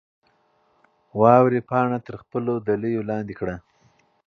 واورې 1.19 1.61
پاڼه 1.69 1.97
تر 2.07 2.15
خپلو 2.21 2.53
دلیو 2.67 3.07
لاندې 3.09 3.33
کړه. 3.39 3.55